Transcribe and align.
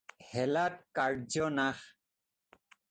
হেলাত 0.29 0.75
কাৰ্য্য 1.01 1.53
নাশ। 1.61 1.85